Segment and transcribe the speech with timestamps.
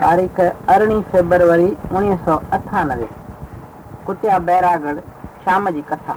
[0.00, 3.08] तारीख़ अरिड़हीं फेबरवरी उणिवीह सौ अठानवे
[4.06, 4.98] कुटिया बैरागढ़
[5.44, 6.16] शाम जी कथा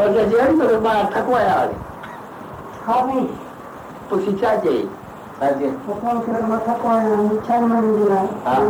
[0.00, 1.76] Porque adianta lumata qual é a área?
[2.86, 3.30] Hobby.
[4.08, 4.88] Puxa, já dei.
[5.38, 5.74] Fazer.
[5.86, 7.40] Eu falo que lumata qual é a área?
[7.42, 8.24] Tchau, mano, de lá.
[8.46, 8.60] Ah.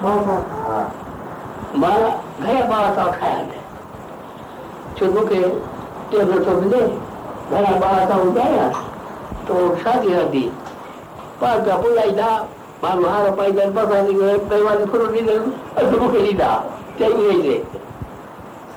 [0.00, 0.36] Bota.
[0.68, 0.86] Ah.
[1.76, 2.08] मारा
[2.42, 3.58] घर बारह सौ खाया है
[4.98, 5.42] चुनू के
[6.10, 6.80] टेबल तो मिले
[7.50, 8.64] घर बारह सौ गया
[9.48, 10.42] तो शादी हदी
[11.40, 12.30] पर का पुलाई दा
[12.82, 15.38] मारू हारो पाई दर बसा दी गए परिवार फुरो दी दर
[15.84, 16.50] अदुमु के दी दा
[16.98, 17.79] चाहिए नहीं दे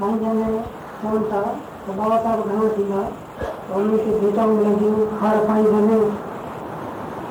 [0.04, 0.48] ಸಂಜನೆ
[1.02, 1.32] ಸೋಂಟ
[1.84, 2.94] ಸ್ವಭಾವತಃ ಗಣತಿಗ
[3.74, 4.90] ಅವನಿಗೆ ಬೇಟಾವು ಲಗಿ
[5.22, 5.98] ಹಾರ ಪಾಯಿ ಬನೆ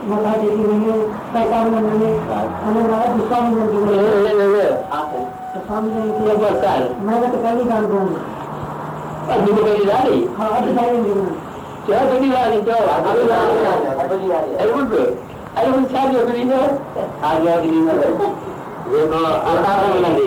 [0.05, 0.95] मता देती मैंने
[1.33, 2.07] पैसा में मैंने
[2.63, 3.77] हमें हमारा गुस्सा नहीं लगी
[7.03, 8.17] मैंने तो पहली काम करूँगी
[9.29, 11.13] अभी तो पहली जा रही हाँ। अभी जा रही
[11.87, 12.79] क्या पहली जा रही क्या?
[12.97, 13.39] अभी जा
[14.41, 15.05] रही अरे बोल तो।
[15.57, 16.67] अरे बोल क्या जो अभी नहीं है?
[17.25, 17.97] आज जो अभी नहीं है।
[18.93, 20.27] ये तो आता है मैंने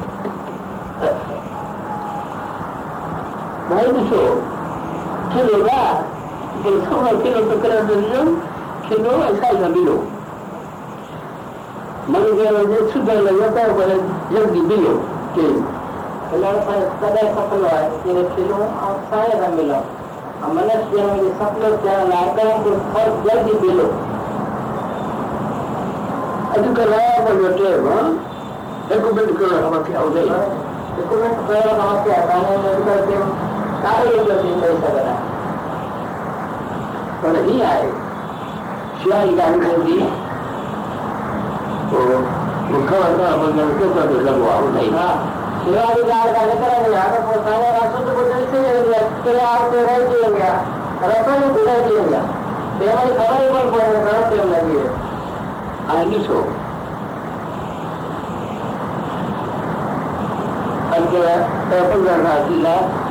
[3.71, 4.23] maestro,
[5.31, 5.83] que le da,
[6.63, 8.27] que solo quiero tocar a religión,
[8.87, 9.11] que no
[9.41, 9.95] salga vino.
[12.03, 13.95] મને કહેવાય શુદ્ધ લગતા મને
[14.31, 14.93] જલ્દી મિલો
[15.35, 15.43] કે
[16.93, 18.63] સદાય સફળ હોય ત્યારે પેલું
[19.09, 19.79] સારા રમેલો
[20.47, 21.03] મનુષ્ય
[21.37, 22.55] સફળ ત્યારે લાગતા
[22.93, 23.87] ફળ જલ્દી મિલો
[26.53, 27.69] ಅದು ಕಲಾಪಟ್ಟೆ
[28.91, 30.33] ರೆಕಮೆಂಡ್ ಕೊಡೋ ಸಮಸ್ಯೆ ಹೌದಲ್ಲ
[30.97, 32.71] ರೆಕಮೆಂಡ್ ಕೊಡೋ ಸಮಸ್ಯೆ ಕಾನೂನು
[33.83, 35.15] কাপড়ের চিন্তা না
[37.21, 37.87] মানে কি আয়
[38.99, 39.97] শিয়াল গান করি
[41.89, 41.99] তো
[42.71, 43.91] মুখ্যমন্ত্রী আমাদের কেউ
[44.27, 45.07] লাগবো আরো নাই না
[45.63, 49.93] शिवाजी का अर्थ करेंगे यहाँ पर पहुँचाने राशन तो कुछ ऐसे ही फिर आप तेरा
[49.93, 50.47] ही देंगे
[51.03, 52.21] राशन भी तेरा ही देंगे
[52.79, 54.87] तेरा ही खबर ही पर पड़ेगा खबर तेरा लगी है
[55.93, 56.39] आगे सो
[60.95, 61.29] अंकल
[61.69, 63.10] पैपल करना चाहिए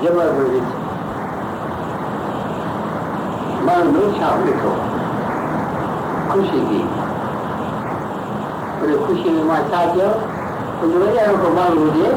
[0.00, 0.62] Yama Vedi.
[3.64, 4.72] Ma non sapevo.
[6.28, 6.86] Kusigi.
[8.78, 10.18] Quello kusigi ma saggio,
[10.78, 12.16] quando vediamo che va a vedere,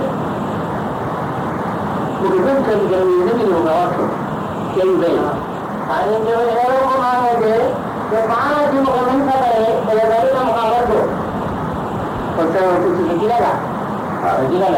[2.21, 4.09] perché non c'è che non è venuto da altro,
[4.73, 5.49] che è in vena.
[5.93, 6.77] അതിന്റെ ഒരു ഏറെ
[8.29, 9.71] പാലത്തിൽ മുഖം കഥയെ
[10.37, 11.01] നമുക്ക് അവർക്കും
[12.35, 12.61] കുറച്ച്
[13.09, 13.47] കിട്ടില്ല
[14.41, 14.77] കിട്ടില്ല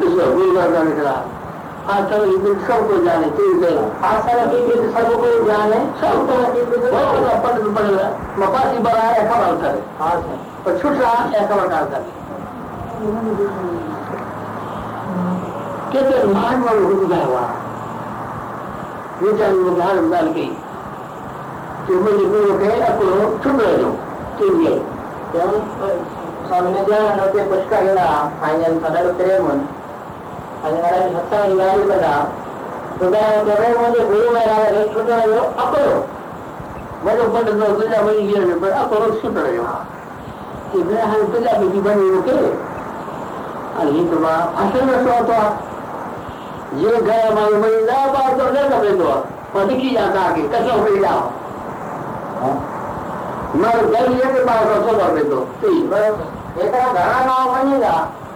[0.00, 1.14] गुरु का निकला
[1.90, 6.34] आसन की विद सबको जाने तीन देना। आसन की विद सबको जाने सबको
[6.90, 8.08] बहुत बड़ा पंडित बन गया।
[8.38, 9.80] मपासी बड़ा है खबर करे।
[10.66, 12.20] और छुट रहा है खबर करे।
[15.92, 17.44] कहते मान वालों को बुझा हुआ
[19.22, 19.96] विचार में ध्यान
[30.62, 32.24] அதனால மொத்தம் எல்லாரும் தான்
[33.04, 36.02] உதாரணம் சொல்றேன் வந்து குருவாராக சொல்றாரோ அப்பறம்
[37.04, 39.68] मतलब बंद में बिल्ला बनी गिर में पर आप और सुन रहे हो
[40.72, 42.34] कि मैं हर बिल्ला में जीवन में रुके
[43.76, 45.38] और ये तो बात असल में तो तो
[46.80, 49.14] ये गए हमारे महिला बात तो नहीं कर दो
[49.54, 51.22] पति की जाता आगे कसो हो जाओ
[53.56, 57.96] मर गल ये के पास कसो कर दो ठीक है इतना घना नाव बनेगा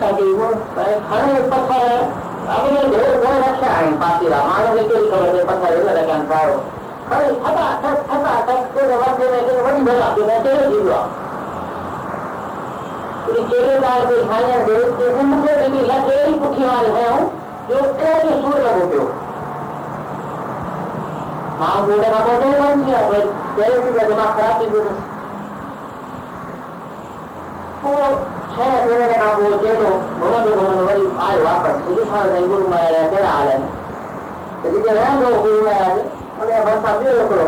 [0.00, 0.46] रक्षा की वो
[1.08, 1.96] खड़े पत्थर है
[2.50, 6.38] अपने ढेर कोई रक्षा है पाती रामायण के कई खड़े में पत्थर है लगा कैंसा
[6.40, 6.54] हो
[7.10, 11.02] खड़े थका थक थका थक के रवाज देने के बड़ी बड़ा के मैं तेरे जीवा
[13.28, 17.20] ये केले दाल के खाने देश के उनके भी या तेरी पुखी वाले हैं
[17.68, 19.08] जो तेरे सूर्य होते हो
[21.60, 25.19] माँ बोले ना बोले बन गया तेरे की दिमाग खराब की
[29.40, 29.60] रहा
[33.10, 33.58] तेरा हाल है
[34.64, 35.86] यदि के रहने दो गुरु माया
[36.40, 37.46] उन्हें बस आप ये करो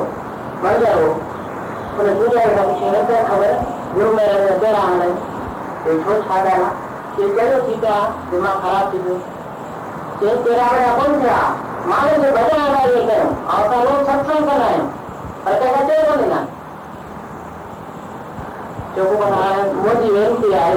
[0.65, 1.05] मर जाओ
[1.99, 3.53] उन्हें दुनिया का कुछ नहीं खबर
[3.95, 5.11] गुरु माया तेरा हाल है
[5.85, 6.57] देखो छाड़ा
[7.19, 7.95] ये चलो सीता
[8.31, 8.99] दिमाग खराब थी
[10.23, 11.37] ये तेरा बड़ा कौन था
[11.93, 13.29] मारे जो भजन आना ये करो
[13.69, 14.81] तो लोग सत्संग हैं
[15.47, 16.41] और क्या कहते हैं। ना
[18.97, 20.77] जो को बना है मोदी वेरू की आए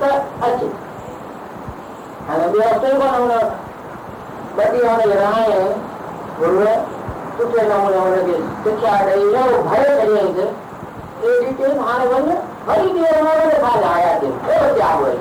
[0.00, 0.10] त
[0.48, 0.70] अचे
[2.28, 3.32] हाणे ॿियो अचे कोन हुन
[4.56, 5.62] ॿ ॾींहं हुनखे रहाए
[6.40, 6.74] गुरूअ
[7.38, 10.46] सुठे नमूने हुनखे शिक्षा ॾेई अहिड़ो भरे छॾियईंसि
[11.28, 12.36] एॾी चई हाणे वञ
[12.66, 15.14] वरी देर में खा आया थे फिर क्या हुए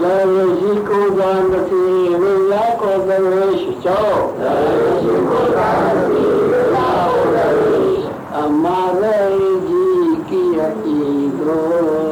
[0.00, 1.82] जय को जानती
[2.18, 3.96] मिला को गणेश चो
[8.34, 9.18] हमारे
[9.66, 10.42] जी की
[10.92, 12.11] ईदो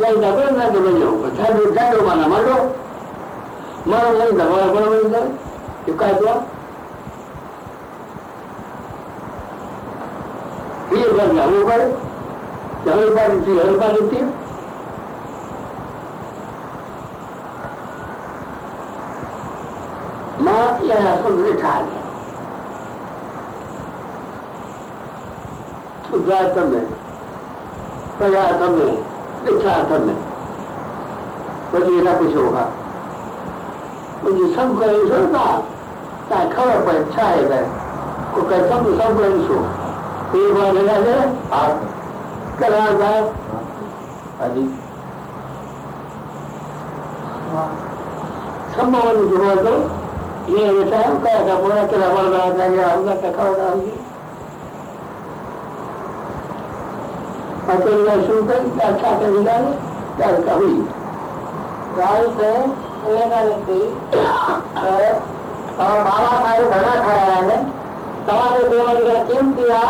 [0.00, 1.10] चईंदा कोन न त वञो
[1.44, 2.56] ॾाढो ॾाढो माना मरो
[3.90, 5.18] माण्हू वञींदा पर कोन वञींदा
[5.88, 6.54] इहो काइदो आहे
[10.90, 11.86] हीअ ॻाल्हि आहे उहो करे
[12.90, 14.20] हर बार थी हर बार थी
[20.46, 21.74] माँ इहा सुन ॾिठा
[26.10, 26.84] गुजरात में
[28.18, 29.05] प्रयास में ॾिठा में
[31.73, 32.63] वॾी न पुछो हा
[34.23, 35.45] मुंहिंजी सभु करे ॾिसो था
[36.29, 37.59] तव्हांखे ख़बर पए छा आहे त
[38.35, 39.59] को कंहिं सभु सभु करे ॾिसो
[40.31, 41.61] टे बार लॻाए हा
[42.59, 43.13] करा था
[44.45, 44.65] अॼु
[48.75, 49.75] सभु वञी जुड़ो थो
[50.51, 53.69] ये ऐसा है क्या का पूरा तेरा मर रहा था या हमला का खा रहा
[53.69, 54.04] होगी अकेले में शुरू कर
[57.65, 59.57] क्या क्या कर दिया
[60.17, 60.77] क्या का हुई
[61.97, 62.51] राज से
[63.07, 63.79] लेना लेती
[65.79, 67.57] બાબા સાહેબ ઘણા થયા ને
[68.25, 69.85] તમારે દેવાની કિંમતી આ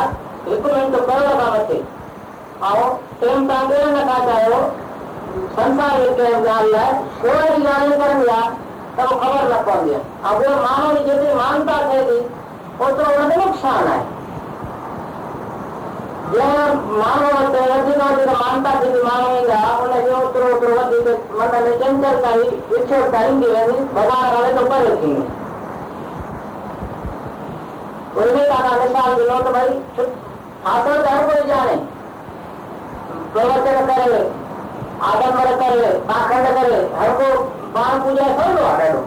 [0.46, 1.78] રિકમેન્ડ તો કરો બાબતે
[2.62, 2.86] આવો
[3.20, 3.98] તેમ તાંગે न
[4.28, 4.60] चाहो
[5.52, 6.88] संसार लेके जान है
[7.18, 8.40] कोई जाने कर लिया
[8.98, 11.78] तब खबर न पड़ गया अब वो मानव जितनी मानता
[16.95, 23.11] માનવ જુદા જુદા માનતાથી માનવીને આપણને જે ઉતરો ઉતરો વધી કે મને કેન્સર થાય વિક્ષેપ
[23.11, 25.13] થાય એની ભગવાન હવે તો કરે છે
[28.17, 29.79] ઉર્મિતાના નિશાન ગયો તો ભાઈ
[30.63, 31.77] થાતો તો હર કોઈ જાણે
[33.33, 34.21] પ્રવચન કરે
[35.03, 37.29] આદમર કરે પાખંડ કરે હર કો
[37.75, 39.03] બાળ પૂજા સૌ નો આડેડો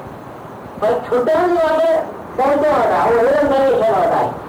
[0.80, 1.92] ભાઈ છૂટે નહીં આપણે
[2.38, 4.49] સૌ તો હતા હું હિરણ કરે છે હતા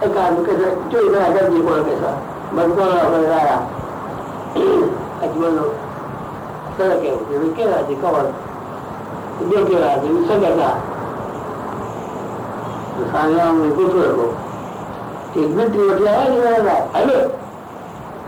[0.00, 2.12] cái càng cái này chui ra cái gì mà cái sao
[2.52, 3.60] mình có là mình ra là
[5.20, 5.74] cái gì luôn.
[6.78, 8.12] Đó là kiểu thì cái là gì cái
[9.50, 10.08] điều kia là gì?
[10.28, 10.78] Sao vậy là
[13.12, 14.28] sang nhau mình cũng thua rồi
[15.34, 17.28] thì biết được là cái này là ấy được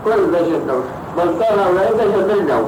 [0.05, 0.81] có được cái gì đâu.
[1.15, 2.65] Mình có làm lấy cái gì đâu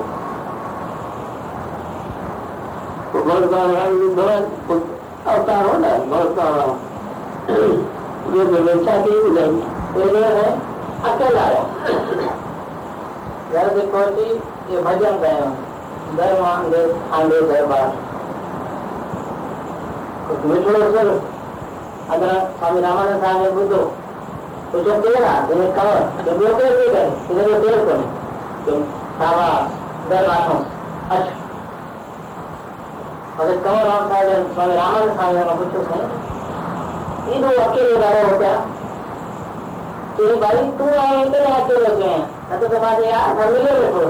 [3.14, 3.56] Bởi vì
[4.16, 4.42] đó là
[5.26, 6.68] ông ta nói là bởi vì đó là
[8.32, 9.12] ये व्यवस्था की
[10.00, 10.48] ये है,
[11.04, 11.62] अकेला है।
[14.72, 15.34] ये भजन गए
[16.16, 17.88] दर आंगे दरबार
[20.30, 20.66] कुछ
[22.10, 23.52] अगर स्वामी रामानंद साहब ने
[24.72, 25.34] तो जो तेरा?
[25.48, 27.96] तुम्हें कवर जो लोग के गए जो तेरे को
[28.66, 28.84] तुम
[29.20, 29.48] सावा
[30.10, 31.34] दर अच्छा।
[33.40, 33.86] अगर कवर
[34.54, 36.23] स्वामी रामानंद साहब ने
[37.34, 38.56] ये दो अकेले रहे हो क्या
[40.18, 44.06] तो भाई तू आए इतने अकेले गए हैं। तो तुम्हारे यार घर मिले देखो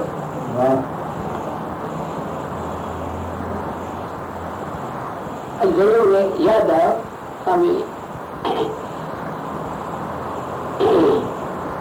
[5.78, 6.08] ज़रूर
[6.42, 6.88] याद है
[7.44, 7.74] स्वामी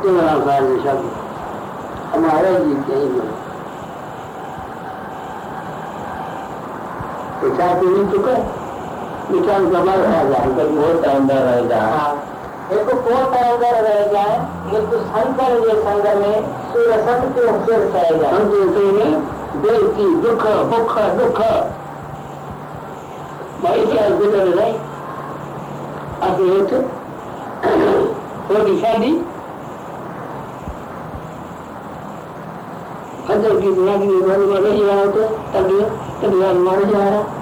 [0.03, 0.93] के
[2.13, 3.31] हमारे जी के ही में
[7.41, 7.47] तो
[7.81, 8.62] पी नहीं
[9.29, 12.31] चुके जमा रह जाए कभी बहुत अंदर जाए
[12.69, 14.37] देखो कौन तरंगर रह जाए
[14.73, 17.47] ये तो शंकर ये संग में सूर्य संत के
[17.95, 19.11] रह जाए हम जैसे में
[19.63, 21.41] बेटी दुख भूख दुख
[23.63, 24.73] भाई क्या गुजर रहे
[26.23, 26.73] अब एक
[28.49, 29.13] होगी शादी
[33.31, 34.07] अंदर की दुनिया की
[34.47, 35.81] में नहीं रहा होता तभी
[36.23, 37.42] तभी मार जा रहा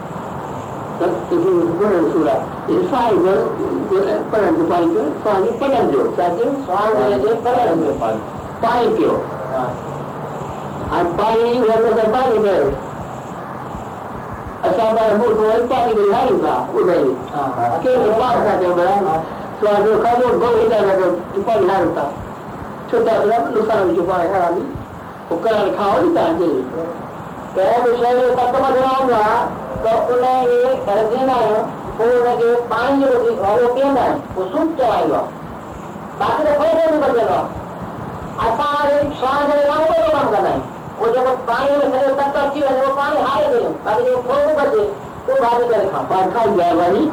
[1.09, 2.41] itu bukan surah.
[2.69, 3.35] Ini saya
[4.29, 6.03] peran depan itu, soalnya peran dia.
[6.13, 8.15] Saja soalnya dia peran depan.
[8.61, 9.13] Paling dia.
[10.91, 12.57] Ah, paling dia kata paling dia.
[14.61, 17.13] Asal pada mulut orang paling dia hari lah, udah ini.
[17.81, 19.15] Okey, lepas saja berapa.
[19.61, 22.09] Soalnya kamu boleh dah ada depan hari tak.
[22.91, 24.63] Coba berapa lusa nak jumpa hari ni.
[25.31, 26.51] Bukan kau ni tak jadi.
[27.55, 29.23] कह विषय में तत्व बताऊँगा
[29.84, 31.58] तो उन्हें ये कर देना है
[31.98, 35.20] पूर्ण के पानी जो वो पीना है वो सूख जाएगा
[36.20, 37.38] बाकी तो कोई नहीं बचेगा
[38.44, 40.60] असारे श्वास लगाने को काम करना है
[41.00, 44.54] वो जब पानी में सरे तत्व अच्छी है वो पानी हारे गए बाकी जो थोड़े
[44.60, 44.84] बचे
[45.26, 47.06] तो भाभी कर खा पाखा जावानी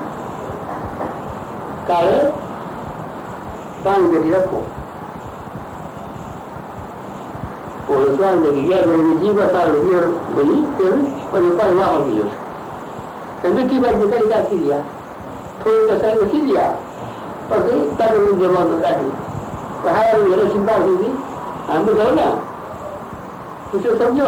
[1.88, 2.22] काले
[3.84, 4.64] पानी के रखो
[7.86, 10.02] और स्वान de guía de Viva tal guía
[10.36, 10.98] beli pero
[11.32, 12.32] por el
[13.44, 13.64] cual va a Dios.
[13.68, 14.80] Tapi kita kita tidak silia.
[15.64, 16.66] Thôi là saya silia.
[17.50, 19.10] Pasti tak ada jawab tadi.
[19.84, 21.10] Bahaya ni ada simpang ni.
[21.68, 22.28] Ambil tahu na.
[23.72, 24.28] Kita समझो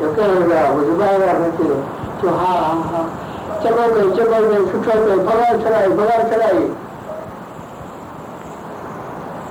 [0.00, 1.58] 有个人的，我就卖那个去，
[2.22, 3.04] 就哈哈哈，
[3.62, 6.44] 这个鬼这个鬼出车鬼，不干出来不干出来，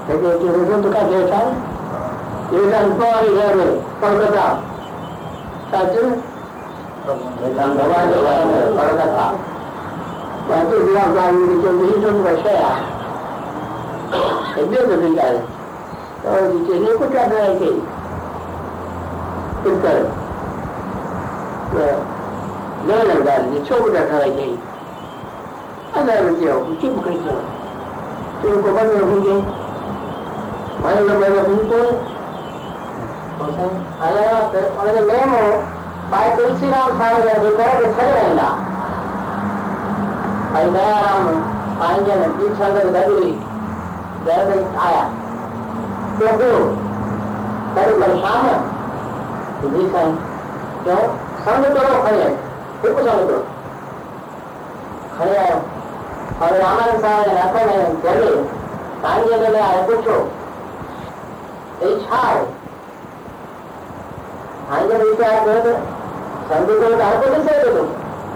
[0.07, 1.33] 这个就是说不干这事，
[2.51, 4.57] 有人包一个人，包个啥？
[5.71, 5.95] 啥子？
[7.55, 9.33] 让他玩就玩的，包个啥？
[10.49, 12.81] 反正不要管你，就没什么事啊，
[14.55, 15.39] 肯定是这样的。
[16.21, 17.69] और जिन्हें कुछ कर रहे थे
[19.63, 19.95] फिर कर
[21.71, 21.77] 그
[22.87, 24.59] 너는 가지고 초보자 가야지
[25.93, 26.45] 하나를 이제
[26.79, 27.41] 기분 그랬어
[28.41, 29.33] 그리고 그만으로 그게
[30.83, 32.11] 만일로 만일로 그게
[34.05, 35.37] అలాగే అలాగే మేము
[36.11, 38.47] మా తులసిరామ్ స్వామి గారి కోరిక చదివైందా
[40.55, 41.27] అది దయారాం
[41.75, 43.31] స్వామి గారి తీర్చందరి దగ్గరి
[44.27, 45.03] దగ్గర ఆయా
[46.17, 46.49] ప్రభు
[47.75, 48.45] మరి మరి సామ
[49.65, 50.17] ఇది సాయం
[53.16, 53.38] करो
[55.18, 55.58] खड़े आयो
[56.36, 58.32] और रामायण साहब ने रखा ने चले
[59.02, 60.16] सांगे ने आए पूछो
[61.82, 62.42] ये छाड़
[64.68, 65.72] सांगे विचार करो
[66.48, 67.84] संग करो तो आपको कैसे दे दो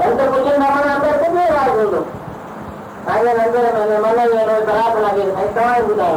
[0.00, 2.02] संत पूछे ना मन अंदर को भी राज दो
[3.06, 6.16] सांगे अंदर मैंने मन ये रोज बरात लगे भाई कहाँ बुलाओ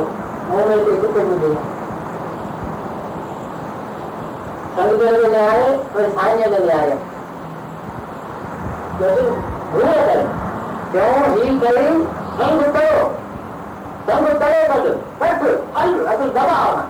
[0.49, 1.55] मुंह में से कुछ मुझे
[12.37, 13.01] संग करो
[14.07, 14.85] संग करो बस
[15.19, 15.43] बस
[15.77, 16.85] अल अभी दबा होना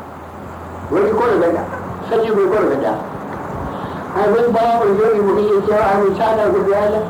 [0.91, 1.63] वही कौन बेटा
[2.09, 2.93] सचिव में कौन बेटा
[4.13, 7.01] हाँ वही बड़ा पर योगी मुखी ये क्या है विचार है कुछ दिया है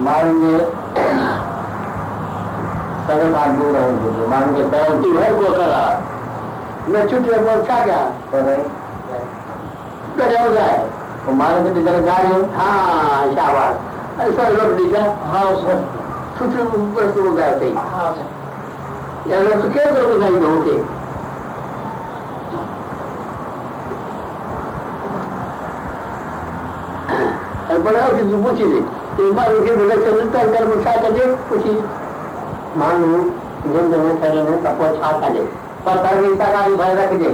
[0.00, 0.58] मारेंगे
[3.06, 5.82] सगळे मार्ग राहून मार्ग तयार ती घर को करा
[6.88, 8.02] मैं छुट्टी में क्या क्या
[10.17, 15.45] करे हो जाए मार्ग की तरह जा रहे हो हाँ शाबाश ऐसा लोग दिखा हाँ
[15.61, 15.79] सर
[16.37, 20.83] छुट्टी ऊपर से हो गए थे हाँ सर यार लोग तो क्या करोगे नहीं होते
[27.85, 28.77] बड़ा कि तू पूछी थी
[29.23, 31.73] एक बार उनके बोले चलता कर मुझा कर पूछी
[32.79, 33.17] मानो
[33.65, 35.43] जिन ज़मीन करे में सबको छाता दे
[35.85, 37.33] पर कर भी तक आई भय रख दे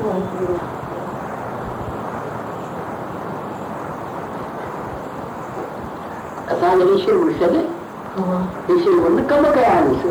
[0.00, 0.78] Thank you.
[6.52, 7.60] అసలు ఈ శివుడు సరే
[8.72, 10.10] ఈ శివుడిని కమ్మకాయ అనేసి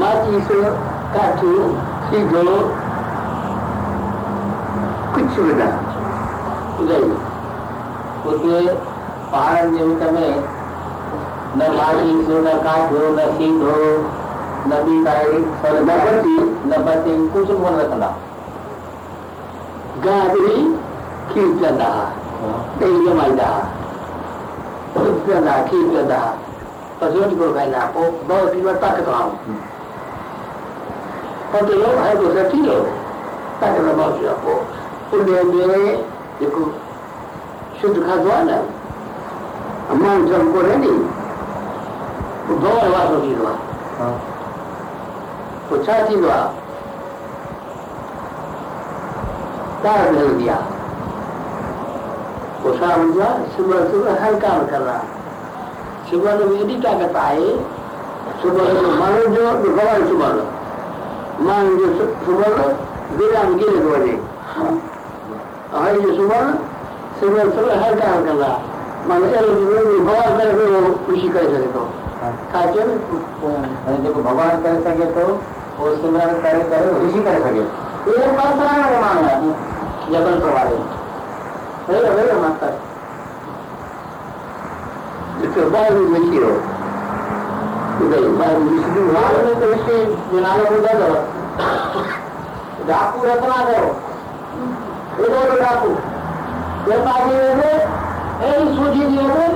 [0.00, 1.62] काठियूं
[2.08, 2.42] सीधो
[5.14, 5.64] कुझु बि न
[6.80, 7.08] ॿुधाई
[8.30, 8.74] उते
[9.32, 10.34] पहाड़नि जे विच में
[11.58, 13.76] न माचीस न काठियो न सीधो
[14.68, 18.10] न काई पर न बत्ती न कुझु कोन रखंदा
[20.04, 20.62] गाबरी
[21.32, 23.64] खीर पीअंदा हुआ ॾही जमाईंदा हुआ
[24.94, 26.36] दूध पीअंदा हुआ खीर पीअंदा हुआ
[27.02, 28.36] बसि रोटी कोन खाईंदा हुआ पोइ
[31.50, 32.84] ဟိုတလုံးအဲ့လိုစတိလို့
[33.60, 34.60] တတ်တယ်လို့ပြောပေါ့
[35.08, 35.82] ခုနေနေ
[36.38, 36.62] ဒီကု
[37.78, 38.58] ရှုဒခသွားလာ
[39.92, 40.92] အမှန်ကြောင့်ကိုရနေ
[42.46, 43.56] ဘုဘောဝါဆိုပြီးတော့
[43.98, 44.16] ဟုတ်
[45.68, 46.46] ကိုချတိတော့
[49.84, 50.58] တာတယ်ဗျာ
[52.62, 54.98] ကိုသာမညာစုမစုဟန်ကံကလာ
[56.06, 57.48] စုမလို့ဣတိကကတာယေ
[58.38, 60.57] စုမလို့မနောကြောဒီဘောဝါစုမလို့
[71.08, 71.82] ख़ुशी करे सघे थो
[72.20, 72.90] हा छा चयो न
[73.84, 77.64] हाणे जेको भॻवानु करे सघे थो उहो सिमरन करे करे ऋषि करे सघे
[78.08, 79.36] ये परंपरा का मांग है
[80.12, 80.64] जबल प्रवाह
[81.88, 82.70] वेरो वेरो माता
[85.40, 86.46] जिसके बाद में मिली हो उधर बाद में मिली हो बाद में तो इसके दिनाले
[86.46, 86.77] को दे दो
[92.88, 93.80] डाकू रखना दो
[95.20, 95.28] ये
[95.62, 95.90] डाकू
[98.76, 99.48] सूझी दिए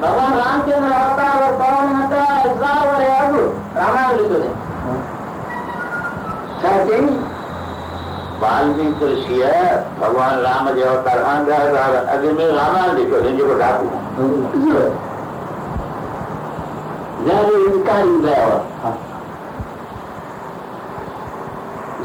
[0.00, 3.32] भगवान रामचंद्र अवतार और पवन हता हज़ार और अब
[3.76, 4.38] रामायण लिखो
[6.62, 7.00] चई
[8.40, 9.50] वाल्मीकि ऋषिअ
[10.00, 11.36] भॻवानु राम जे अवतार खां
[12.14, 13.20] अॻु में रामायण लिखियो
[17.26, 18.62] Zerrinkarıyla var.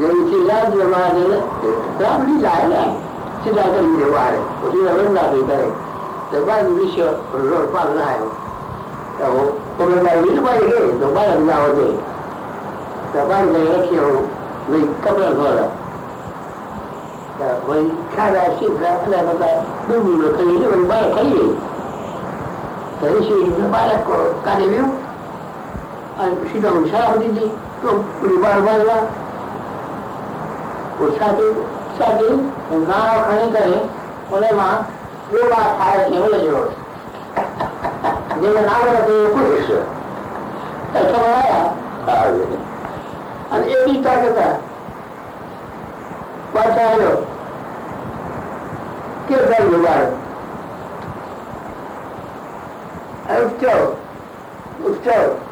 [0.00, 1.36] Yöneticiler cemaatini
[2.00, 2.94] Rabbillahine
[3.44, 4.32] Sidakın gibi var.
[4.66, 5.68] O sidakın da kıyıları.
[6.30, 8.32] Sebab bir şey zor fazla yok.
[9.20, 9.26] Ya
[9.80, 11.00] o kadar bir bayı değil.
[11.00, 11.98] Dobayı da o değil.
[13.12, 14.12] Sebab ne yok ki o
[14.72, 15.68] bir kabir sonra.
[17.40, 17.72] Ya o
[18.16, 20.36] kara şifre falan da bilmiyor.
[20.36, 21.54] Kıyılı bir bayı kıyılı.
[23.00, 23.96] Kıyılı bir bayı
[24.44, 25.01] kıyılı.
[26.22, 27.50] și domnul Salahuddin,
[28.42, 29.02] બાળવાળા
[31.00, 31.54] ઓછાથી
[31.98, 32.36] સાથી
[32.68, 33.78] ઘણા ખણી કરે
[34.32, 34.78] ઓલેમાં
[35.34, 36.70] એવા થાય એવો જ road
[38.40, 39.70] જેને ના બોલે તો એ ખુશ
[43.50, 44.54] અને એ વિચાર કરતા
[46.52, 46.90] પાછા
[49.26, 50.16] કે ઘર ઉગાડો
[53.38, 53.80] ઉત્સવ
[54.86, 55.51] ઉત્સવ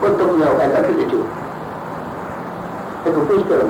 [0.00, 1.26] Потом я это прилечу.
[3.04, 3.66] Это пустое.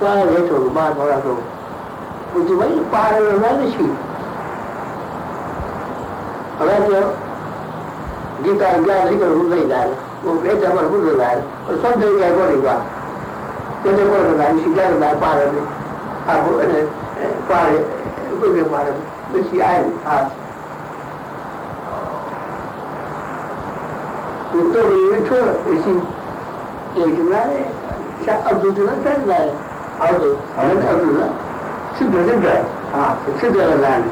[0.00, 1.38] Пара летом, бар маратон.
[2.34, 3.90] Удивай, пара надо шли.
[6.60, 7.12] Радио.
[8.44, 9.88] Гитар гар либо рузай гар.
[10.24, 11.36] वो बेटा पर बुझ रहा है
[11.68, 12.72] और सब दे गया बोलेगा
[13.84, 15.62] जैसे बोल रहा है सीधा रहा है पार में
[16.32, 16.48] आप
[17.50, 17.70] पार
[18.40, 19.00] बुझे पार में
[19.32, 20.39] बस ये आए हाथ
[24.60, 25.92] Mustafa ya to da shi
[26.94, 27.40] kirkina
[28.24, 29.38] sha abdullah ta da
[30.04, 31.30] arzo a wani abdullah
[31.96, 34.10] shi da zai a shi da lalani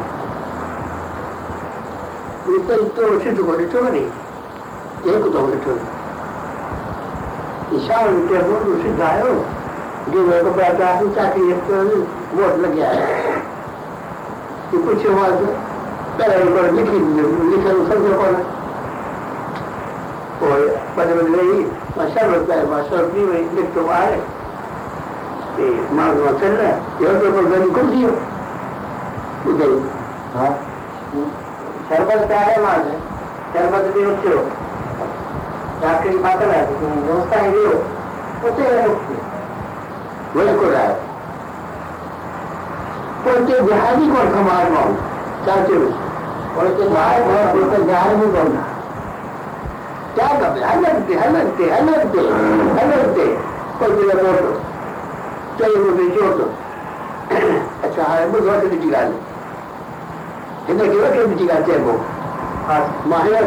[2.57, 4.11] ita ito shi da wani tori
[5.05, 5.81] ya ku da wani tori
[7.77, 9.45] isha wani ke hudu shi da yau
[10.11, 11.33] gina ga ba ta hin ta
[20.43, 21.65] और पद में नहीं
[21.99, 24.17] माशा रुपये माशा रुपये में लिख तो आए।
[25.93, 28.09] मार्ग में रहा है यह तो गरीब कुछ दियो।
[29.51, 29.71] उधर।
[30.37, 30.47] हा।
[31.89, 33.01] शरबत प्यारे मार्ग। है
[33.53, 34.39] शरबत भी उठो
[35.81, 37.61] चाकरी पातल है व्यवस्था है वो
[38.49, 38.65] उसे
[40.37, 40.95] वही को रहा है।
[43.29, 44.93] उनके जहाजी को कमाल माऊ
[45.47, 45.87] चाहते हो?
[46.61, 48.17] उनके जहाज़
[61.67, 61.93] चइबो
[62.69, 62.77] हा
[63.07, 63.45] मां हींअर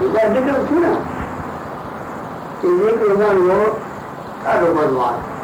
[0.00, 0.94] हीअ निकिरो थी न
[2.60, 3.64] कि हिकिड़ो माण्हू हो
[4.46, 5.34] ॾाढो बदमाश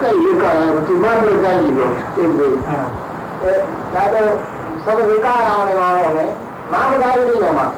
[0.00, 0.52] कई जेका
[0.88, 1.70] तूं मां बि ॻाल्हि
[2.18, 2.48] ॾिनो
[3.96, 4.24] ॾाढो
[4.86, 6.36] सब विकार आने वालों में
[6.72, 7.68] मांग डाल दी है मां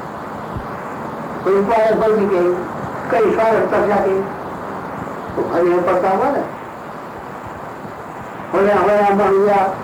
[1.44, 2.42] कोई उपाय बल के
[3.11, 4.14] कई सारे तक जाके
[5.37, 6.42] तो भले पड़ता हुआ ना
[8.53, 9.84] बोले हमारे यहाँ हुआ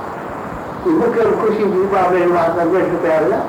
[0.80, 3.44] પેલા આવી તમામ મુખ્ય ખુશી જીવા બેન વાત દસ રૂપિયા આવેલા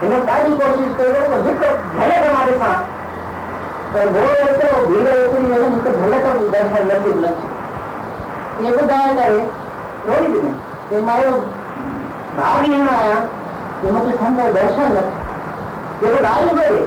[0.00, 2.78] लेकिन की कोशिश करेगा तो जिसको झलक हमारे साथ।
[3.92, 4.24] तो वो
[4.60, 7.46] तो भीड़ होती नहीं जिसको झलक हम दर्शन लगे लक्ष्य
[8.64, 9.40] ये तो गाया करे
[10.08, 10.54] थोड़ी भी नहीं।
[10.92, 11.30] ये हमारे
[12.36, 13.18] भाव नहीं आया
[13.84, 15.24] ये मतलब हमको दर्शन लक्ष्य
[16.02, 16.80] ये हम्म। तो गाय करे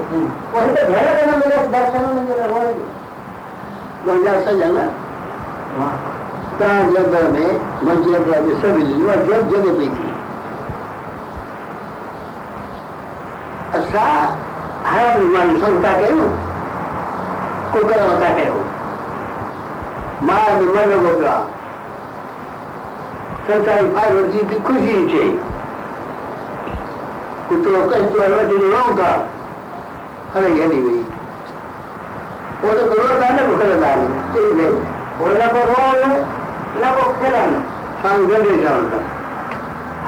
[0.54, 2.88] वही तो झलक है ना मेरे दर्शन में मेरे हो रही
[4.08, 4.84] महिला से जाना?
[5.80, 5.96] वहाँ
[6.60, 7.50] जब में
[7.88, 9.86] मंजिल जब जब जगह पे
[13.92, 14.30] sea,
[14.86, 16.26] ahora mismo son taqueo.
[17.72, 18.56] Cuca no taqueo.
[20.22, 21.42] Más de nuevo boca.
[23.48, 25.36] Santa y padre, si te cuisiche.
[27.48, 29.10] Cuto que esto es lo que nunca.
[30.36, 31.06] Ahora ya ni vi.
[32.62, 34.00] Por lo que no dan, por lo dan.
[34.34, 34.70] Sí, ve.
[35.20, 36.10] Por la corona,
[36.82, 37.60] la boquerana.
[38.02, 39.20] Sangre de sangre.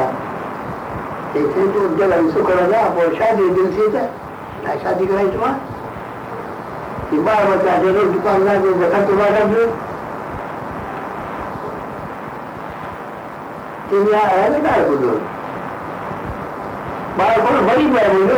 [1.39, 4.03] एक से तो जब हम सुख रहा वो शादी दिल से था
[4.63, 5.53] ना शादी कराई तुम्हारा
[7.11, 9.73] कि बार बता दे दुकान ना दे देखा तुम्हारा जो
[13.91, 15.17] dunia ada dah dulu.
[17.17, 18.37] Baru pun bagi dia dulu,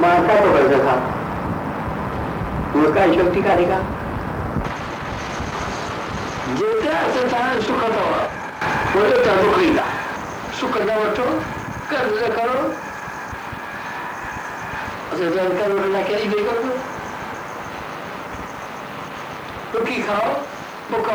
[0.00, 0.94] मारता तो el था
[2.74, 3.78] उसका el का Kareka.
[6.58, 8.20] Yete a sentar en su cantaba.
[8.92, 9.86] Por eso está en su cantaba.
[10.58, 11.34] Su cantaba todo.
[11.88, 12.72] Carlos de Carlos.
[15.12, 16.76] O sea, el Carlos de la que hay de Carlos.
[19.72, 20.12] Lo que hizo,
[20.90, 21.14] boca a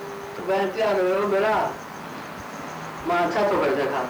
[0.47, 1.55] मैं तैयार हो बेड़ा
[3.07, 4.01] माँ अच्छा तो कर देखा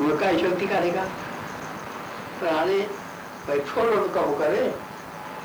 [0.00, 1.04] वो का शक्ति करेगा
[2.40, 2.78] पर हाने
[3.46, 4.64] भाई छोड़ो तो कब करे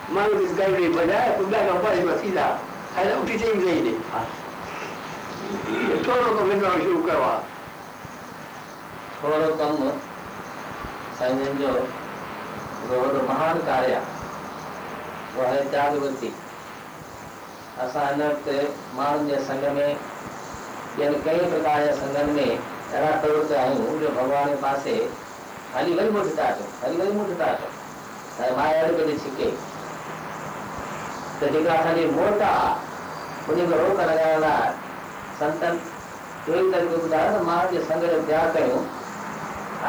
[0.09, 0.93] माँ इस गाड़ी तो
[1.47, 2.47] मैं का पास सीधा।
[2.95, 3.99] है। उठी चाहिए नहीं
[6.03, 7.33] छोड़ो तो फिर शुरू करवा
[11.19, 11.69] साईं जो
[12.87, 14.01] वॾो महान कार्य। आहे
[15.35, 16.29] उहो आहे जागृति
[17.83, 18.51] असां हिन वक़्तु
[18.97, 19.99] माण्हुनि जे संग में
[20.97, 22.57] ॿियनि कई प्रकार जा संगनि में
[22.91, 24.95] अहिड़ा प्रवृत आहियूं जो भॻवान जे पासे
[25.75, 29.49] हली वरी मुठ था अचूं हली वरी मुठ था अचूं ऐं माया अहिड़ी कॾहिं छिके।
[31.41, 32.73] त जेका असांजी मोट आहे
[33.51, 34.71] उन खे रोक लॻाइण लाइ
[35.39, 35.79] संतनि
[36.47, 38.81] इहो ई तरीक़ो ॿुधायो त माण्हुनि जे संग जो त्याग कयूं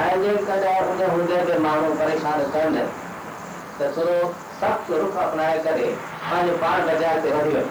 [0.03, 2.85] ऐं जेकॾहिं उन हूंदे ते माण्हू परेशान कनि
[3.81, 4.17] त थोरो
[4.61, 5.89] सख़्तु रुख अपनाए करे।
[6.31, 7.65] हली वञे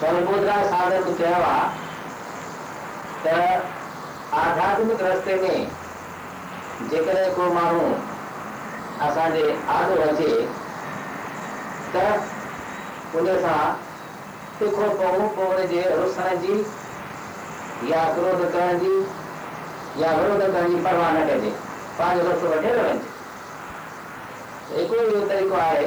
[0.00, 1.70] सोनपुरा साधक चयो आहे
[3.24, 3.26] त
[4.34, 7.88] आध्यात्मिक रस्ते में जेकॾहिं को माण्हू
[9.06, 9.42] असांजे
[9.76, 10.30] आॾो अचे
[11.94, 12.04] त
[13.16, 13.58] उन सां
[14.60, 16.56] तिखो पऊं पोइ हुनजे रुसण जी
[17.90, 18.94] या क्रोध करण जी
[20.02, 21.50] या विरोध करण जी परवाह न कजे
[21.98, 25.86] पंहिंजो रस्तो वठे न वञे हिकिड़ो इहो तरीक़ो आहे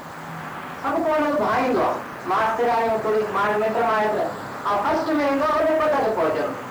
[0.83, 5.63] सभु को हुनखे भाईंदो आहे मास्तराणियूं थोरी मार मिट माइट ऐं फस्ट में ईंदो आहे
[5.65, 6.69] वॾे पद ते पहुचंदो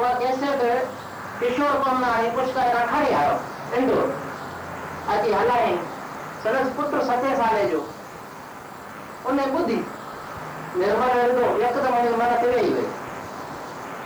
[0.00, 0.62] उहा कैसेट
[1.40, 3.36] किशोर पमनाणी पुष्कर खां खणी आयो
[3.78, 4.08] इंदौर
[5.14, 5.78] अची हलायईं
[6.44, 7.80] संदसि पुटु सते साले जो
[9.30, 9.80] उन ॿुधी
[10.76, 12.86] निर्मल रहंदो यकदमि हुनजे मन ते वेही वई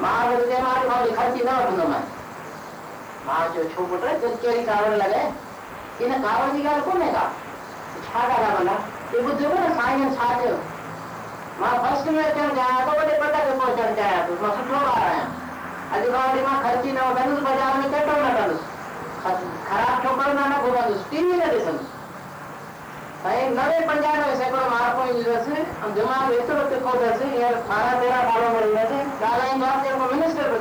[0.01, 2.07] माँ वरी माँ माँ ख़र्ची न वठंदोमांइ
[3.27, 5.23] माँ चयो छो पुट तुंहिंजी कहिड़ी कावड़ लॻे
[5.99, 6.05] का
[8.21, 8.73] ॻाल्हि आहे भला
[9.13, 10.57] हे ॿुधियो न साईं छा चयो
[11.61, 14.51] माँ फस्ट में अचणु चाहियाँ थो वॾे पद ते पहुचणु चाहियाँ थो माँ
[14.91, 15.27] ॿार आहियाँ
[15.95, 18.65] अॼु खां वठी माँ ख़र्ची न वठंदुसि बाज़ारि में चटो न कंदुसि
[19.69, 20.35] ख़राब छोकिरो न
[23.59, 23.79] नवे
[24.39, 24.63] सैकड़ो
[27.69, 27.89] सालो
[29.59, 30.59] में आहे जेको मिनिस्टर पियो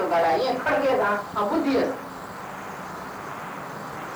[1.85, 2.06] थो।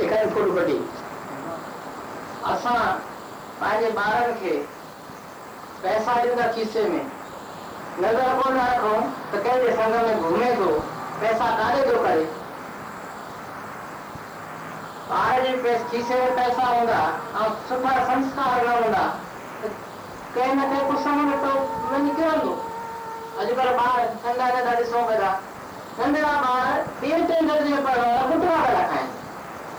[0.00, 0.76] ॾेखारे फ़ोटो कढी
[2.52, 2.76] असां
[3.60, 4.54] पंहिंजे ॿारनि खे
[5.82, 7.10] पैसा ॾींदा खीसे में।
[7.96, 8.98] नज़र कोन रखूँ
[9.32, 10.70] त कंहिंजे संग में घुमे थो,
[11.20, 12.26] पैसा काॾे थो करे।
[15.10, 16.98] ॿार जे खीसे में पैसा हूंदा,
[17.40, 19.02] ऐं सुठा संस्कार न हूंदा,
[19.62, 19.70] त
[20.34, 21.52] कंहिं न कंहिं कुझु में तो
[21.92, 22.54] वञी किरंदो
[23.42, 25.30] अॼुकल्ह ॿार नंढा नंढा ॾिसूं पिया
[25.98, 29.21] नंढड़ा ॿार ॿिए टे दर्जे पढ़ण वारा गुटका पिया खाइनि।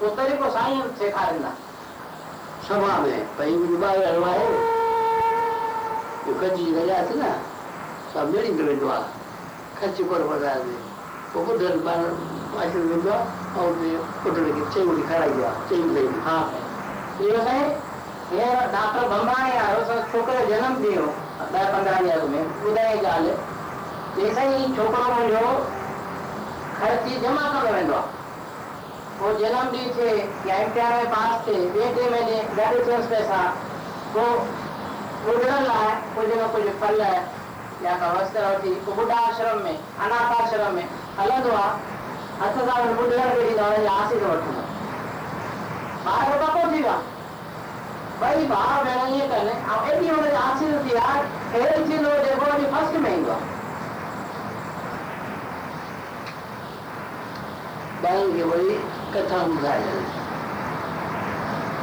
[0.00, 1.48] उहो तरीक़ो साईं सेखारींदा
[2.66, 4.44] सभा में भई मुंहिंजो ॿार अहिड़ो आहे
[6.26, 7.30] इहो ख़र्ची रहियासीं न
[8.12, 9.08] सभु मिली वेंदो आहे
[9.78, 10.76] ख़र्च कोन वधाए
[11.32, 12.04] पोइ ॿुधनि ॿार
[12.64, 13.24] अची वेंदो आहे
[13.58, 13.90] ऐं उनजे
[14.22, 16.36] पुट खे चई खाराईंदो आहे चई ॾेई हा
[17.24, 17.66] इहो साईं
[18.30, 21.08] हींअर डॉक्टर बंबाणी आयो सो छोकिरे जो जनम ॾींहुं
[21.56, 23.34] ॾह पंद्रहं अॻु में ॿुधाई ॻाल्हि
[24.16, 25.52] चई साईं छोकिरो मुंहिंजो
[26.78, 28.00] ख़र्ची जमा कंदो वेंदो
[29.20, 30.16] पोइ जनम ॾींहुं थिए
[30.48, 33.38] या इम्तिहान में पास थिए ॿिए टे महीने ॾाढो थियसि पैसा
[34.16, 37.00] पोइ ॿुधण लाइ कुझु न कुझु फल
[37.84, 40.88] या का वस्त्र वठी पोइ ॿुढा आश्रम में, अनाथ आश्रम में
[41.18, 41.96] हलंदो आहे
[42.40, 44.62] हथ सां ॿुधण खे ॾींदो आहे आसीस वठंदो
[46.10, 50.74] ॿार जो पको थी वियो आहे ॿई भाउ भेण ईअं कनि ऐं एॾी हुनजी आसीस
[50.84, 53.56] थी आहे अहिड़ी थींदो जेको वञी फस्ट में ईंदो आहे
[58.06, 58.80] ॿारनि खे वरी
[59.14, 60.06] कथा ॿुधाए ॾियनि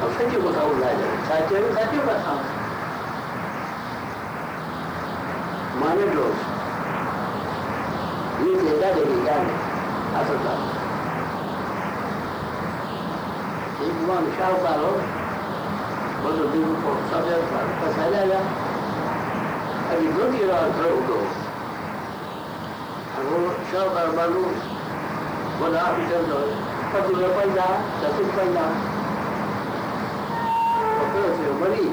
[0.06, 2.44] ऐं सची कथा ॿुधाए ॾियनि छा चयो सचियूं कथाऊं
[5.82, 6.28] माँ ॾिठो
[8.40, 9.56] हीअ थिए ॾाढी ॻाल्हि
[10.22, 10.38] असर
[13.80, 14.92] हिकु माण्हू शाहूकार हो
[16.22, 17.28] बोलो दिन को सब
[17.82, 18.40] पैसा ले आया
[19.94, 21.20] अभी दो दिन रात खड़ो हो
[26.96, 27.60] 快进来关闸，
[28.00, 28.60] 小心关闸。
[30.96, 31.92] 我没有什么力，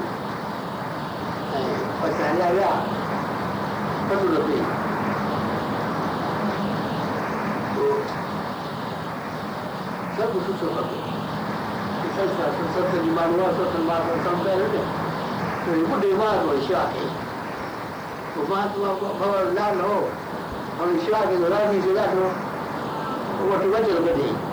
[1.51, 1.59] 哎，
[1.99, 2.63] 我想要要，
[4.07, 4.55] 快住了对。
[10.15, 10.87] 这不是说的，
[11.99, 14.63] 你看看是说是你妈妈说是妈妈上班的，
[15.67, 16.31] 对不对嘛？
[16.47, 17.03] 我下去，
[18.39, 20.07] 我妈说我我那喽，
[20.79, 22.23] 我下去我那你就那说，
[23.51, 24.52] 我这个就不对。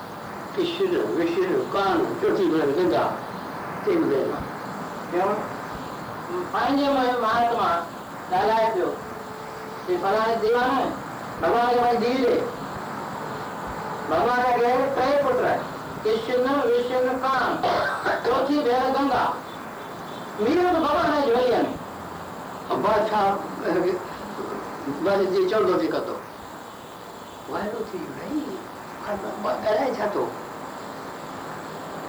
[0.55, 2.21] 피쉬를, 위쉬를, 꽝을
[25.31, 26.15] जी चल दो जी कतो
[27.49, 28.41] वायरो थी नहीं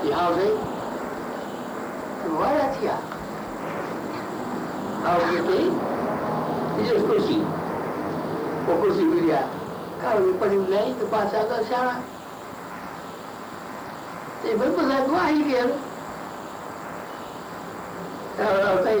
[0.00, 0.48] है यहाँ से
[2.24, 2.94] तुम्हारा थिया
[5.06, 5.52] आओ ये तो
[6.82, 7.38] ये कुर्सी
[8.66, 9.40] वो कुर्सी मिल गया
[10.02, 11.92] कल पड़ी नहीं तो पास आकर शाना
[14.46, 15.62] ये बिल्कुल साहब हुआ ही गया
[18.46, 19.00] और कई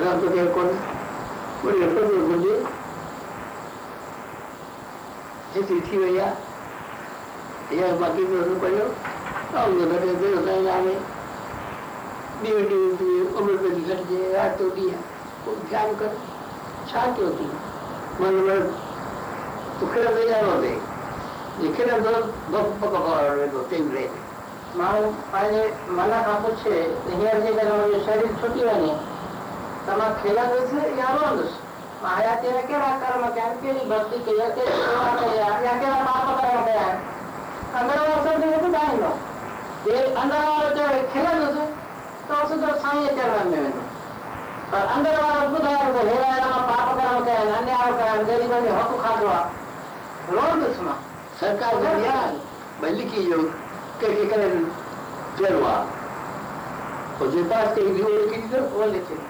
[0.00, 0.74] राम तो क्या कौन
[1.60, 2.56] बोले तो मुझे
[5.54, 6.32] જેથી થી ગયા
[7.68, 8.88] અહીંયા બાકી તો પડ્યો
[9.54, 10.94] આવું તો ઘરે ગયો ત્યાં આવે
[12.36, 14.92] ડીવી ડીવી અમર બધી ઘટજે રાત તો દી
[15.44, 16.12] કોઈ ખ્યાલ કર
[16.86, 17.54] છાતી હતી
[18.18, 18.56] મને મને
[19.80, 20.78] તુખેડા થઈ જાય નહોતી
[21.58, 22.12] જે ખેડા તો
[22.50, 24.06] બપ બપ તો તેમ રહે
[24.76, 26.74] મારું આજે મને કાં પૂછે
[27.12, 28.92] હિયર જે કરે શરીર છૂટી હોય ને
[29.86, 31.58] તમારે ખેલા જશે યારો જશે
[32.06, 36.62] આયા ત્યારે કેવા કર્મ કર્યા કેવી ભક્તિ કર્યા કે સેવા કર્યા યા કેવા પાપ કર્મ
[36.62, 36.94] કર્યા
[37.78, 39.12] અંદર વર્ષો થી બધું જાણી લો
[39.90, 41.68] એ અંદર વાળો જો ખેલા જશે
[42.28, 43.84] તો સુધર સાંઈ ચરવા में
[44.70, 49.42] पर अंदर वाला बुधार को हेरा एना पाप कर्म કર્યા અન્યાય કર્યા ગરીબોને હક ખાધવા
[50.30, 50.96] રોડ દુશ્મન
[51.40, 52.24] સરકાર દ્વારા
[52.80, 53.38] બદલી की जो
[54.00, 54.48] के के करे
[55.38, 55.74] चलवा
[57.20, 59.29] और जे पास के भी की तो वो लिखी ये कर ला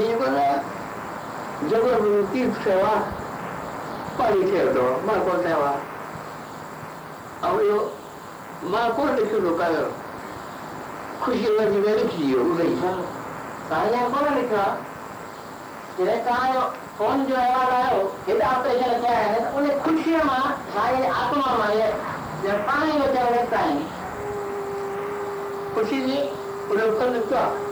[0.00, 0.64] いうことは、
[1.68, 3.12] ジョコブの救世は、
[4.16, 5.80] パリケード、まあ、これは、
[7.42, 7.92] あおよ、
[8.64, 9.92] まあ、これで来るのかよ。
[11.20, 12.80] くしをじめる気を上に。
[12.80, 12.96] さ
[13.68, 14.80] あ、やこらにか、
[15.98, 21.92] ディレクターよ、本所へはだよ、下手あったりじゃなきゃ、おね、くしをま、さあ、悪魔まで、
[22.42, 23.76] じゃあ、パリケードやりたい。
[25.76, 26.32] くしに、
[26.66, 27.71] これを取るか。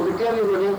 [0.00, 0.74] उल्टिया भी बोली?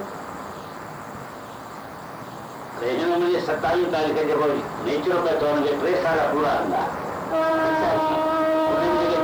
[2.82, 4.44] रहने में मुझे सत्ताईस तारीख है जब
[4.86, 6.80] नेचर का तो मुझे प्रेस सारा पूरा अंदा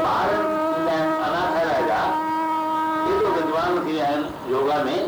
[0.03, 0.33] बाहर
[1.27, 2.01] अनाथ रहेगा
[3.07, 3.95] ये तो विद्वान की
[4.51, 4.99] योगा में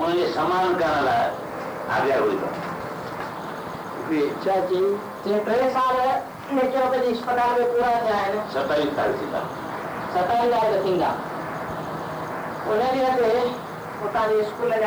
[0.00, 1.06] उन्हें समान कारण
[1.98, 2.50] आगे हुई तो
[7.12, 9.44] अस्पताल में पूरा जाए सत्ताईस तारीख का
[10.14, 11.12] सत्ताईस तारीख का
[12.72, 12.90] उन्हें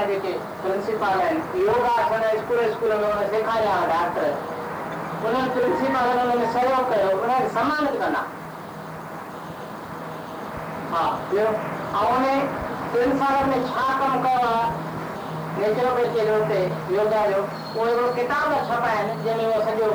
[0.07, 4.27] जेके प्रिंसिपल आहिनि योगा आसन स्कूल स्कूल में उन सेखारिया हुआ डॉक्टर
[5.27, 6.89] उन्हनि प्रिंसिपल उन में सहयोग
[7.19, 8.23] उनखे सम्मानित कंदा
[10.93, 11.05] हा
[13.51, 14.21] में छा कमु
[16.25, 16.59] जो हुते
[16.95, 17.41] योगा जो
[17.75, 19.89] हिकिड़ो किताब छपा आहे नेचुरोपैथी जो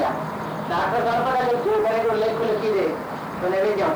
[0.00, 0.12] जा
[0.70, 2.86] डॉक्टर गणपत लिखी करे हिकिड़ो लेख लिखी ॾे
[3.46, 3.90] उन विझूं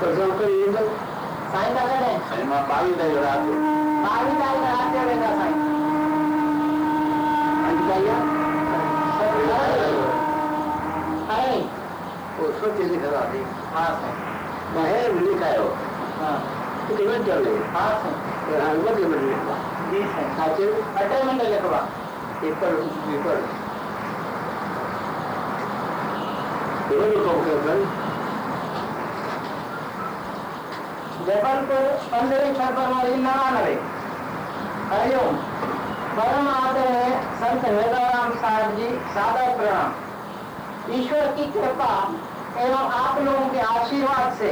[0.00, 0.84] प्रसंग करे ईंदो
[1.52, 3.58] साईं था कॾहिं ऐं माँ ॿावीह तारीख़ राति जो
[4.10, 5.56] ॿावीह तारीख़ राति जो वेंदा साईं
[7.68, 8.08] अॼु ताईं
[11.34, 11.58] अरे।
[12.36, 13.44] पोइ सोचे लिखंदासीं
[13.74, 13.86] हा।
[14.74, 15.66] माँ हे बि लिखायो
[16.20, 16.30] हा?
[16.88, 19.56] हिते वेठो हले हा साईं पर हाणे वधीक मिनट लिखबा
[19.90, 21.22] जी साईं छा चयो अटे
[22.40, 22.74] पेपर
[23.06, 23.46] पेपर।
[26.90, 27.86] वॾो कमु कयो अथनि
[31.28, 33.72] जबलपुर पंद्रहवीं फरवरी नवानवे।
[34.90, 35.34] हरिओम।
[36.18, 39.92] परम आदरणीय संत वेदाराम साहब जी, सादर प्रणाम।
[40.92, 41.90] ईश्वर की कृपा
[42.58, 44.48] एवं आप लोगों के आशीर्वाद से,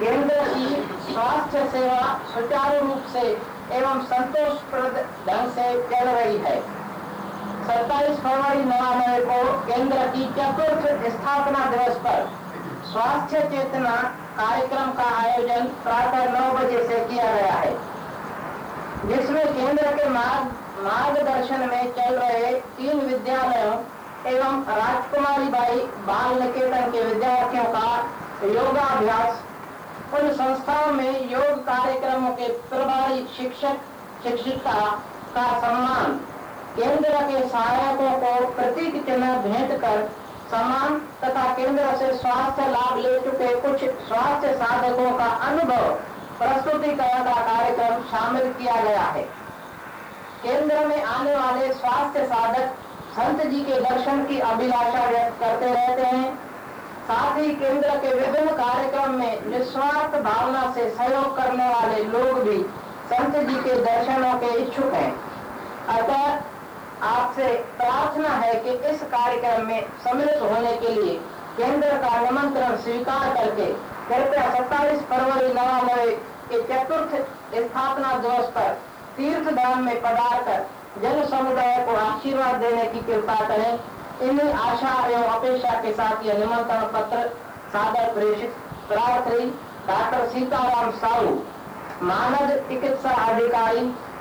[0.00, 0.66] केंद्र की
[1.12, 3.42] स्वास्थ्य सेवा सुचारू रूप से
[3.72, 6.60] एवं संतोषप्रद ढंग से चल रही है।
[7.66, 12.30] 27 फरवरी नवानवे को केंद्र की चतुर्थ स्थापना दिवस पर
[12.92, 17.72] स्वास्थ्य चेतना कार्यक्रम का आयोजन प्रातः नौ बजे से किया गया है।
[19.08, 23.74] जिसमें केंद्र के मार्ग, मार्गदर्शन में चल रहे तीन विद्यालयों
[24.32, 25.76] एवं राजकुमारी बाई
[26.08, 27.86] बाल निकेतन के विद्यार्थियों का
[28.44, 29.42] योगाभ्यास,
[30.14, 33.76] उन संस्थाओं में योग कार्यक्रमों के प्रभारी शिक्षक,
[34.24, 34.80] शिक्षिका
[35.34, 36.12] का सम्मान,
[36.76, 40.10] केंद्र के सहायकों को प्रतीक चिन्ह भेंट कर
[40.52, 45.84] सम्मान तथा केंद्र से स्वास्थ्य लाभ ले चुके कुछ स्वास्थ्य साधकों का अनुभव
[46.38, 49.22] प्रस्तुतिकरण का कार्यक्रम शामिल किया गया है।
[50.42, 52.74] केंद्र में आने वाले स्वास्थ्य साधक
[53.12, 56.34] संत जी के दर्शन की अभिलाषा व्यक्त करते रहते हैं।
[57.08, 62.62] साथ ही केंद्र के विभिन्न कार्यक्रम में निस्वार्थ भावना से सहयोग करने वाले लोग भी
[63.12, 65.12] संत जी के दर्शनों के इच्छुक हैं।
[65.88, 66.51] अतः
[67.02, 67.46] आपसे
[67.78, 71.14] प्रार्थना है कि इस कार्यक्रम में सम्मिलित होने के लिए
[71.56, 73.66] केंद्र का निमंत्रण स्वीकार करके
[74.08, 76.06] कृपया 27 फरवरी नवानवे
[76.50, 77.16] के चतुर्थ
[77.56, 78.70] स्थापना दिवस पर
[79.16, 80.66] तीर्थ धाम में पधार कर
[81.02, 86.38] जन समुदाय को आशीर्वाद देने की कृपा करें। इन्हीं आशा एवं अपेक्षा के साथ यह
[86.38, 87.26] निमंत्रण पत्र
[87.72, 88.54] सादर प्रेषित
[88.88, 89.44] प्रार्थी
[89.88, 91.34] डॉक्टर सीताराम साहू,
[92.02, 93.84] मानद चिकित्सा अधिकारी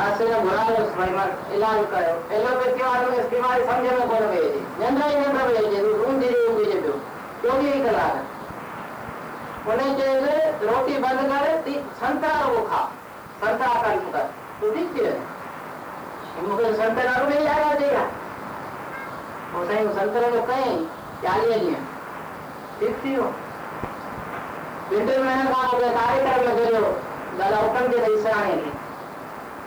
[0.00, 1.24] माँ
[1.54, 5.56] इलाज कयो एलोपैथी वारो खे बीमारी सम्झ में कोन पई अचे निंड ई निंड पई
[5.60, 6.94] अचे ऊंधी ऊंधी पियो
[7.42, 8.14] चोवीह कलाक
[9.68, 10.24] उन चयईं
[10.70, 12.80] रोटी बंदि करे ती संतरा रुगो खा
[13.44, 14.24] संतरा कर्म कर
[14.60, 17.90] तूं ठीक थी वञे मूंखे संतरा रुगो ई याद अचे
[19.52, 20.84] पोइ साईं संतरे जो कयईं
[21.26, 21.84] चालीह ॾींहं
[22.80, 23.30] ठीकु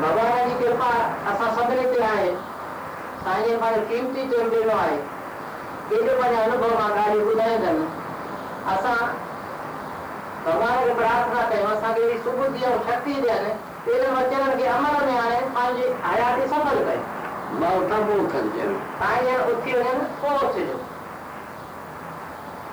[0.00, 0.88] भॻवान जी कृपा
[1.32, 2.30] असां सभिनी ते आहे
[3.26, 4.96] साईं पंहिंजो कीमती टाइम ॾिनो आहे
[5.90, 7.86] केॾो पंहिंजे अनुभव माँ ॻाल्हियूं ॿुधाईंदमि
[8.74, 8.96] असां
[10.46, 13.52] भॻवान खे प्रार्थना कयूं असांखे अहिड़ी सुबुधी ऐं शक्ति ॾियनि
[13.86, 18.78] तेरे वचननि खे अमल में हाणे पंहिंजी हयाती सफल कनि माँ उतां पोइ उथनि ॾियनि
[19.00, 20.78] साईं ॼण उथी वञनि पोइ उथिजो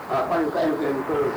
[0.09, 1.27] पंहिंजो कयूं कयूं करो